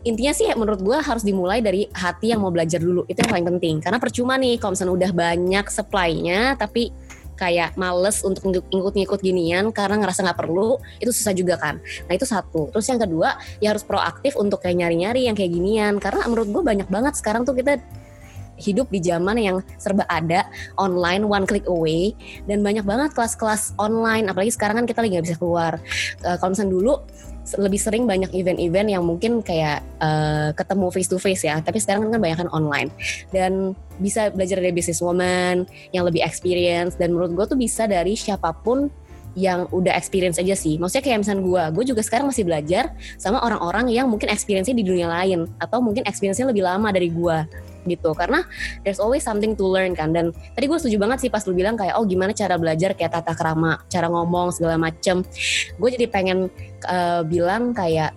Intinya 0.04 0.36
sih 0.36 0.52
menurut 0.52 0.84
gue 0.84 1.00
harus 1.00 1.24
dimulai 1.24 1.64
dari 1.64 1.88
hati 1.96 2.36
yang 2.36 2.44
mau 2.44 2.52
belajar 2.52 2.76
dulu. 2.76 3.08
Itu 3.08 3.24
yang 3.24 3.40
paling 3.40 3.48
penting. 3.56 3.74
Karena 3.80 3.96
percuma 3.96 4.36
nih 4.36 4.60
kalau 4.60 4.76
misalnya 4.76 4.94
udah 5.00 5.10
banyak 5.16 5.64
supply-nya 5.72 6.60
tapi 6.60 6.92
kayak 7.38 7.78
males 7.78 8.20
untuk 8.26 8.50
ngikut-ngikut 8.50 9.22
ginian 9.22 9.70
karena 9.70 10.02
ngerasa 10.02 10.26
nggak 10.26 10.38
perlu 10.38 10.82
itu 10.98 11.14
susah 11.14 11.32
juga 11.32 11.54
kan. 11.56 11.78
Nah 12.10 12.12
itu 12.18 12.26
satu. 12.26 12.68
Terus 12.74 12.86
yang 12.90 12.98
kedua 12.98 13.38
ya 13.62 13.70
harus 13.70 13.86
proaktif 13.86 14.34
untuk 14.34 14.58
kayak 14.58 14.82
nyari-nyari 14.82 15.30
yang 15.30 15.38
kayak 15.38 15.54
ginian. 15.54 16.02
Karena 16.02 16.26
menurut 16.26 16.50
gue 16.50 16.62
banyak 16.66 16.88
banget 16.90 17.14
sekarang 17.14 17.46
tuh 17.46 17.54
kita 17.54 17.78
hidup 18.58 18.90
di 18.90 18.98
zaman 18.98 19.38
yang 19.38 19.56
serba 19.78 20.02
ada 20.10 20.42
online 20.74 21.22
one 21.22 21.46
click 21.46 21.64
away 21.70 22.12
dan 22.50 22.60
banyak 22.60 22.82
banget 22.82 23.14
kelas-kelas 23.14 23.78
online. 23.78 24.26
Apalagi 24.26 24.50
sekarang 24.50 24.82
kan 24.82 24.86
kita 24.90 25.00
lagi 25.00 25.14
nggak 25.14 25.26
bisa 25.30 25.38
keluar. 25.38 25.78
Uh, 26.26 26.36
kalau 26.42 26.50
misalnya 26.52 26.74
dulu 26.74 26.94
lebih 27.56 27.80
sering 27.80 28.04
banyak 28.04 28.28
event-event 28.34 28.88
yang 28.92 29.02
mungkin 29.06 29.40
kayak 29.40 29.80
uh, 30.02 30.52
ketemu 30.52 30.86
face 30.92 31.08
to 31.08 31.16
face 31.16 31.46
ya. 31.46 31.62
Tapi 31.64 31.80
sekarang 31.80 32.12
kan 32.12 32.20
banyak 32.20 32.38
kan 32.44 32.50
online. 32.52 32.92
Dan 33.32 33.72
bisa 33.96 34.28
belajar 34.34 34.60
dari 34.60 34.74
business 34.74 35.00
woman 35.00 35.64
yang 35.96 36.04
lebih 36.04 36.20
experience. 36.20 36.98
Dan 37.00 37.16
menurut 37.16 37.32
gue 37.32 37.46
tuh 37.54 37.58
bisa 37.58 37.88
dari 37.88 38.12
siapa 38.18 38.52
pun 38.52 38.92
yang 39.38 39.70
udah 39.70 39.94
experience 39.94 40.42
aja 40.42 40.58
sih. 40.58 40.76
Maksudnya 40.82 41.04
kayak 41.04 41.18
misalnya 41.22 41.42
gue, 41.46 41.62
gue 41.78 41.84
juga 41.94 42.02
sekarang 42.02 42.26
masih 42.26 42.42
belajar 42.42 42.90
sama 43.22 43.38
orang-orang 43.38 43.86
yang 43.94 44.10
mungkin 44.10 44.26
experience-nya 44.34 44.74
di 44.74 44.82
dunia 44.82 45.06
lain. 45.06 45.46
Atau 45.62 45.78
mungkin 45.78 46.02
experience-nya 46.04 46.50
lebih 46.50 46.66
lama 46.66 46.90
dari 46.90 47.08
gue 47.08 47.36
gitu. 47.88 48.14
Karena 48.14 48.44
there's 48.84 49.00
always 49.00 49.24
something 49.24 49.56
to 49.56 49.64
learn 49.64 49.96
kan. 49.96 50.12
Dan 50.12 50.30
tadi 50.54 50.64
gue 50.68 50.78
setuju 50.78 51.00
banget 51.00 51.26
sih 51.26 51.30
pas 51.32 51.42
lu 51.48 51.56
bilang 51.56 51.74
kayak 51.74 51.96
oh 51.96 52.04
gimana 52.04 52.36
cara 52.36 52.60
belajar 52.60 52.92
kayak 52.94 53.16
tata 53.18 53.32
krama 53.34 53.80
cara 53.88 54.06
ngomong 54.12 54.54
segala 54.54 54.76
macem. 54.76 55.24
Gue 55.80 55.88
jadi 55.92 56.06
pengen 56.06 56.52
uh, 56.86 57.24
bilang 57.24 57.72
kayak 57.72 58.12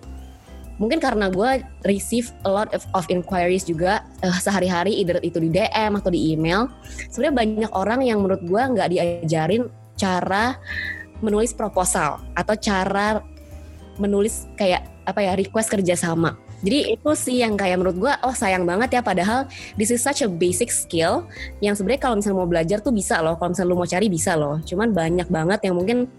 mungkin 0.81 0.97
karena 0.97 1.29
gue 1.29 1.61
receive 1.85 2.33
a 2.41 2.49
lot 2.49 2.73
of, 2.73 2.81
of 2.97 3.05
inquiries 3.13 3.65
juga 3.65 4.01
uh, 4.25 4.37
sehari-hari 4.41 4.97
either 4.97 5.21
itu 5.21 5.37
di 5.37 5.49
DM 5.53 5.97
atau 5.97 6.09
di 6.09 6.33
email. 6.33 6.67
Sebenarnya 7.13 7.35
banyak 7.37 7.71
orang 7.71 8.01
yang 8.01 8.19
menurut 8.21 8.41
gue 8.41 8.61
nggak 8.61 8.89
diajarin 8.89 9.69
cara 9.93 10.57
menulis 11.21 11.53
proposal 11.53 12.17
atau 12.33 12.57
cara 12.57 13.21
menulis 14.01 14.49
kayak 14.57 14.89
apa 15.05 15.21
ya 15.21 15.37
request 15.37 15.69
kerjasama 15.69 16.33
jadi 16.61 16.95
itu 16.97 17.11
sih 17.17 17.41
yang 17.41 17.57
kayak 17.57 17.81
menurut 17.81 17.97
gue 17.97 18.13
oh 18.25 18.33
sayang 18.33 18.63
banget 18.65 18.97
ya 18.97 19.01
padahal 19.01 19.49
this 19.75 19.89
is 19.89 20.01
such 20.01 20.21
a 20.21 20.29
basic 20.29 20.69
skill 20.69 21.25
yang 21.59 21.73
sebenarnya 21.73 22.01
kalau 22.01 22.15
misalnya 22.17 22.37
mau 22.37 22.49
belajar 22.49 22.77
tuh 22.79 22.93
bisa 22.93 23.19
loh 23.19 23.37
kalau 23.37 23.53
misalnya 23.53 23.69
lu 23.73 23.77
mau 23.77 23.89
cari 23.89 24.07
bisa 24.07 24.33
loh 24.37 24.61
cuman 24.61 24.93
banyak 24.93 25.27
banget 25.29 25.59
yang 25.65 25.75
mungkin 25.77 26.09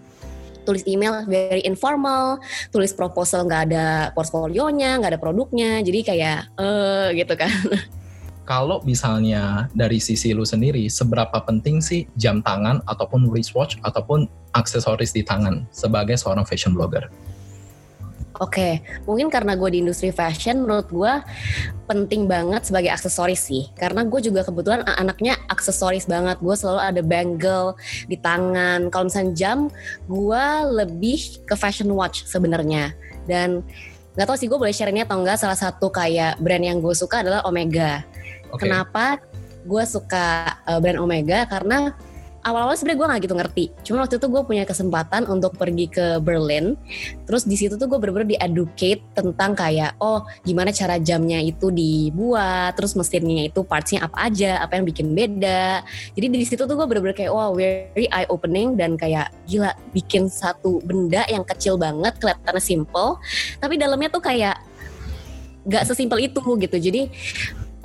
tulis 0.63 0.83
email 0.87 1.27
very 1.27 1.61
informal, 1.67 2.39
tulis 2.71 2.95
proposal 2.95 3.45
nggak 3.45 3.63
ada 3.69 3.87
portfolionya, 4.15 4.97
nggak 4.97 5.11
ada 5.15 5.21
produknya, 5.21 5.83
jadi 5.83 5.99
kayak 6.07 6.39
eh 6.55 7.07
gitu 7.19 7.35
kan. 7.35 7.51
Kalau 8.43 8.83
misalnya 8.83 9.71
dari 9.71 10.03
sisi 10.03 10.35
lu 10.35 10.43
sendiri, 10.43 10.91
seberapa 10.91 11.39
penting 11.47 11.79
sih 11.79 12.03
jam 12.19 12.43
tangan 12.43 12.83
ataupun 12.91 13.31
wristwatch 13.31 13.79
ataupun 13.87 14.27
aksesoris 14.51 15.15
di 15.15 15.23
tangan 15.23 15.63
sebagai 15.71 16.19
seorang 16.19 16.43
fashion 16.43 16.75
blogger? 16.75 17.07
Oke, 18.41 18.49
okay. 18.49 18.73
mungkin 19.05 19.29
karena 19.29 19.53
gue 19.53 19.69
di 19.69 19.85
industri 19.85 20.09
fashion, 20.09 20.65
menurut 20.65 20.89
gue 20.89 21.13
penting 21.85 22.25
banget 22.25 22.65
sebagai 22.65 22.89
aksesoris 22.89 23.45
sih. 23.45 23.69
Karena 23.77 24.01
gue 24.01 24.17
juga 24.25 24.41
kebetulan 24.41 24.81
anaknya 24.89 25.37
aksesoris 25.53 26.09
banget. 26.09 26.41
Gue 26.41 26.57
selalu 26.57 26.81
ada 26.81 27.01
bangle 27.05 27.77
di 28.09 28.17
tangan. 28.17 28.89
Kalau 28.89 29.05
misalnya 29.05 29.37
jam, 29.37 29.69
gue 30.09 30.45
lebih 30.81 31.45
ke 31.45 31.53
fashion 31.53 31.93
watch 31.93 32.25
sebenarnya. 32.25 32.97
Dan 33.29 33.61
nggak 34.17 34.25
tau 34.25 34.37
sih 34.37 34.49
gue 34.49 34.57
boleh 34.57 34.73
share 34.73 34.89
ini 34.89 35.05
atau 35.05 35.21
enggak. 35.21 35.37
Salah 35.37 35.57
satu 35.57 35.93
kayak 35.93 36.41
brand 36.41 36.65
yang 36.65 36.81
gue 36.81 36.95
suka 36.97 37.21
adalah 37.21 37.45
Omega. 37.45 38.01
Okay. 38.49 38.65
Kenapa 38.65 39.21
gue 39.61 39.83
suka 39.85 40.57
uh, 40.65 40.81
brand 40.81 40.97
Omega? 40.97 41.45
Karena 41.45 41.93
awal-awal 42.43 42.75
sebenarnya 42.75 42.99
gue 42.99 43.07
nggak 43.07 43.21
gitu 43.23 43.35
ngerti. 43.35 43.65
Cuma 43.87 43.97
waktu 44.03 44.19
itu 44.19 44.27
gue 44.27 44.43
punya 44.43 44.63
kesempatan 44.67 45.25
untuk 45.31 45.55
pergi 45.55 45.87
ke 45.87 46.19
Berlin. 46.19 46.75
Terus 47.23 47.47
di 47.47 47.55
situ 47.55 47.79
tuh 47.79 47.87
gue 47.87 47.97
bener-bener 47.97 48.35
di-educate 48.35 49.01
tentang 49.15 49.55
kayak 49.55 49.95
oh 50.03 50.27
gimana 50.43 50.75
cara 50.75 50.99
jamnya 50.99 51.39
itu 51.39 51.71
dibuat, 51.71 52.75
terus 52.75 52.93
mesinnya 52.99 53.47
itu 53.47 53.63
partsnya 53.63 54.05
apa 54.05 54.27
aja, 54.27 54.59
apa 54.59 54.75
yang 54.75 54.85
bikin 54.85 55.15
beda. 55.15 55.81
Jadi 56.13 56.25
di 56.27 56.45
situ 56.45 56.67
tuh 56.67 56.75
gue 56.75 56.85
bener-bener 56.85 57.15
kayak 57.15 57.31
wow 57.31 57.55
very 57.55 58.07
eye 58.11 58.27
opening 58.27 58.75
dan 58.75 58.99
kayak 58.99 59.31
gila 59.47 59.71
bikin 59.95 60.27
satu 60.27 60.83
benda 60.83 61.23
yang 61.31 61.47
kecil 61.47 61.79
banget 61.79 62.19
kelihatannya 62.19 62.59
simple, 62.59 63.17
tapi 63.63 63.79
dalamnya 63.79 64.11
tuh 64.11 64.21
kayak 64.23 64.59
gak 65.63 65.87
sesimpel 65.87 66.19
itu 66.19 66.43
gitu. 66.43 66.75
Jadi 66.75 67.07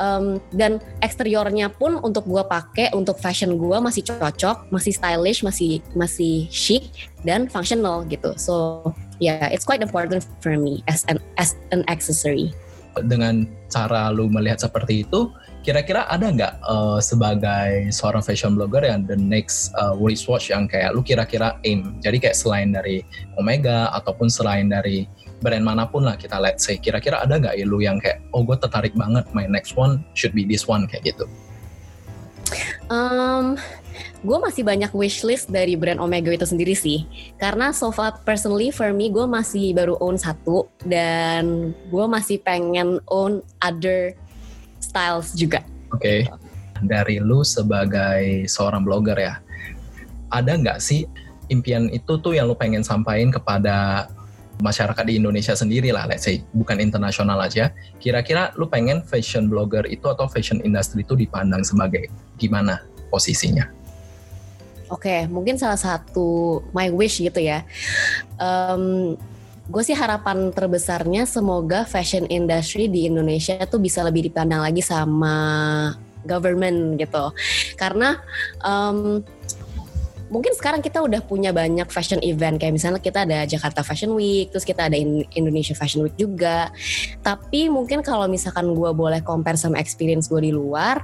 um, 0.02 0.42
dan 0.54 0.82
eksteriornya 1.04 1.70
pun 1.74 1.98
untuk 2.00 2.24
gue 2.26 2.42
pakai 2.42 2.90
untuk 2.94 3.18
fashion 3.20 3.58
gue 3.58 3.78
masih 3.78 4.02
cocok, 4.06 4.70
masih 4.72 4.94
stylish, 4.94 5.44
masih 5.44 5.84
masih 5.92 6.46
chic 6.48 7.10
dan 7.22 7.46
functional 7.50 8.06
gitu. 8.08 8.34
So 8.38 8.82
yeah, 9.22 9.50
it's 9.50 9.66
quite 9.66 9.82
important 9.82 10.26
for 10.40 10.56
me 10.56 10.82
as 10.90 11.04
an 11.06 11.22
as 11.36 11.54
an 11.74 11.84
accessory. 11.90 12.54
Dengan 12.98 13.46
cara 13.70 14.10
lu 14.10 14.26
melihat 14.26 14.58
seperti 14.58 15.06
itu, 15.06 15.30
kira-kira 15.62 16.08
ada 16.10 16.34
nggak 16.34 16.54
uh, 16.66 16.98
sebagai 16.98 17.94
seorang 17.94 18.24
fashion 18.24 18.58
blogger 18.58 18.82
yang 18.82 19.06
the 19.06 19.14
next 19.14 19.70
uh, 19.78 19.94
wristwatch 19.94 20.50
yang 20.50 20.66
kayak 20.66 20.96
lu 20.96 21.04
kira-kira 21.04 21.54
aim? 21.62 21.94
Jadi 22.02 22.18
kayak 22.18 22.34
selain 22.34 22.74
dari 22.74 23.06
Omega 23.38 23.92
ataupun 23.94 24.26
selain 24.26 24.66
dari 24.66 25.06
brand 25.38 25.64
mana 25.64 25.86
pun 25.86 26.06
lah 26.06 26.18
kita 26.18 26.38
let's 26.38 26.66
say. 26.66 26.78
Kira-kira 26.78 27.22
ada 27.22 27.38
nggak 27.38 27.54
ya 27.58 27.64
lu 27.66 27.78
yang 27.82 27.98
kayak 28.02 28.22
oh 28.34 28.42
gue 28.42 28.56
tertarik 28.58 28.94
banget 28.94 29.24
my 29.32 29.46
next 29.46 29.74
one 29.78 30.02
should 30.14 30.34
be 30.34 30.46
this 30.46 30.66
one 30.66 30.86
kayak 30.90 31.14
gitu? 31.14 31.24
Um, 32.88 33.60
gue 34.24 34.38
masih 34.40 34.64
banyak 34.64 34.88
wishlist 34.96 35.52
dari 35.52 35.76
brand 35.76 36.00
Omega 36.00 36.32
itu 36.32 36.46
sendiri 36.48 36.72
sih. 36.72 37.04
Karena 37.36 37.70
so 37.70 37.92
far 37.92 38.18
personally 38.24 38.72
for 38.72 38.90
me 38.90 39.12
gue 39.12 39.26
masih 39.28 39.76
baru 39.76 40.00
own 40.00 40.16
satu 40.16 40.66
dan 40.86 41.74
gue 41.92 42.04
masih 42.08 42.40
pengen 42.40 42.98
own 43.08 43.44
other 43.60 44.16
styles 44.80 45.36
juga. 45.36 45.62
Oke. 45.92 46.28
Okay. 46.28 46.48
dari 46.78 47.18
lu 47.18 47.42
sebagai 47.42 48.46
seorang 48.46 48.86
blogger 48.86 49.18
ya 49.18 49.34
ada 50.30 50.52
nggak 50.54 50.78
sih 50.78 51.08
impian 51.48 51.88
itu 51.90 52.20
tuh 52.20 52.36
yang 52.36 52.46
lu 52.46 52.54
pengen 52.54 52.84
sampaikan 52.84 53.32
kepada 53.32 54.06
masyarakat 54.58 55.04
di 55.06 55.18
Indonesia 55.18 55.54
sendiri 55.54 55.94
lah, 55.94 56.06
let's 56.10 56.26
say 56.26 56.42
bukan 56.54 56.82
internasional 56.82 57.38
aja. 57.38 57.70
Kira-kira 58.02 58.50
lu 58.58 58.66
pengen 58.66 59.02
fashion 59.06 59.46
blogger 59.46 59.86
itu 59.86 60.06
atau 60.10 60.26
fashion 60.26 60.58
industry 60.66 61.06
itu 61.06 61.14
dipandang 61.14 61.62
sebagai 61.62 62.10
gimana 62.36 62.82
posisinya? 63.10 63.70
Oke, 64.88 65.04
okay, 65.04 65.20
mungkin 65.28 65.60
salah 65.60 65.76
satu 65.76 66.60
my 66.72 66.88
wish 66.88 67.20
gitu 67.20 67.38
ya. 67.38 67.62
Um, 68.40 69.14
gue 69.68 69.82
sih 69.84 69.92
harapan 69.92 70.48
terbesarnya 70.48 71.28
semoga 71.28 71.84
fashion 71.84 72.24
industry 72.32 72.88
di 72.88 73.04
Indonesia 73.04 73.60
tuh 73.68 73.84
bisa 73.84 74.00
lebih 74.00 74.32
dipandang 74.32 74.64
lagi 74.64 74.80
sama 74.80 75.36
government 76.24 76.96
gitu. 76.96 77.36
Karena 77.76 78.16
um, 78.64 79.20
mungkin 80.28 80.52
sekarang 80.56 80.80
kita 80.84 81.00
udah 81.00 81.20
punya 81.24 81.50
banyak 81.52 81.88
fashion 81.88 82.20
event 82.24 82.60
kayak 82.60 82.76
misalnya 82.76 83.00
kita 83.00 83.24
ada 83.24 83.44
Jakarta 83.48 83.80
Fashion 83.84 84.12
Week, 84.14 84.52
terus 84.52 84.64
kita 84.64 84.88
ada 84.88 84.96
Indonesia 85.34 85.72
Fashion 85.76 86.04
Week 86.04 86.16
juga. 86.16 86.72
Tapi 87.24 87.68
mungkin 87.72 88.00
kalau 88.04 88.28
misalkan 88.28 88.72
gue 88.72 88.90
boleh 88.92 89.20
compare 89.24 89.56
sama 89.56 89.80
experience 89.80 90.28
gue 90.28 90.40
di 90.40 90.52
luar, 90.52 91.00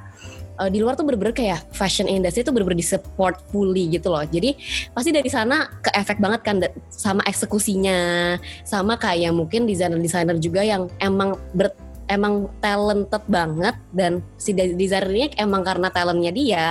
uh, 0.61 0.71
di 0.71 0.78
luar 0.78 0.95
tuh 0.95 1.07
bener-bener 1.07 1.35
kayak 1.35 1.61
fashion 1.75 2.07
industry 2.07 2.47
tuh 2.47 2.54
bener-bener 2.54 2.81
di 2.81 2.87
support 2.87 3.40
fully 3.50 3.90
gitu 3.90 4.12
loh. 4.12 4.23
Jadi 4.23 4.54
pasti 4.93 5.11
dari 5.11 5.31
sana 5.31 5.66
ke 5.83 5.90
efek 5.95 6.19
banget 6.23 6.40
kan 6.45 6.57
sama 6.90 7.23
eksekusinya, 7.26 8.35
sama 8.62 8.99
kayak 9.00 9.35
mungkin 9.35 9.66
desainer-desainer 9.66 10.38
juga 10.38 10.62
yang 10.62 10.87
emang 11.02 11.38
ber 11.57 11.73
emang 12.08 12.49
talented 12.61 13.25
banget 13.26 13.76
dan 13.90 14.20
si 14.37 14.52
desainernya 14.52 15.34
emang 15.40 15.64
karena 15.64 15.88
talentnya 15.88 16.32
dia 16.32 16.66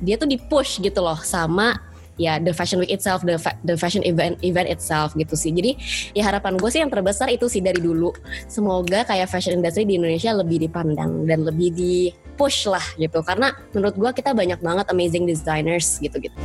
dia 0.00 0.14
tuh 0.16 0.28
di 0.28 0.40
push 0.40 0.80
gitu 0.80 1.00
loh 1.04 1.18
sama 1.20 1.92
ya 2.20 2.36
the 2.36 2.52
fashion 2.52 2.76
week 2.76 2.92
itself 2.92 3.24
the 3.24 3.40
fa 3.40 3.56
the 3.64 3.74
fashion 3.74 4.04
event 4.04 4.36
event 4.44 4.68
itself 4.68 5.16
gitu 5.16 5.32
sih. 5.34 5.52
Jadi 5.52 5.76
ya 6.12 6.28
harapan 6.28 6.60
gue 6.60 6.68
sih 6.68 6.80
yang 6.84 6.92
terbesar 6.92 7.32
itu 7.32 7.48
sih 7.48 7.64
dari 7.64 7.80
dulu. 7.80 8.12
Semoga 8.48 9.04
kayak 9.08 9.28
fashion 9.32 9.60
industry 9.60 9.88
di 9.88 9.96
Indonesia 9.96 10.30
lebih 10.36 10.60
dipandang 10.62 11.24
dan 11.24 11.42
lebih 11.42 11.72
di 11.72 11.94
push 12.36 12.68
lah 12.68 12.84
gitu. 13.00 13.24
Karena 13.24 13.52
menurut 13.72 13.96
gue 13.96 14.10
kita 14.12 14.36
banyak 14.36 14.60
banget 14.60 14.86
amazing 14.92 15.24
designers 15.24 15.96
gitu 16.00 16.20
gitu 16.20 16.36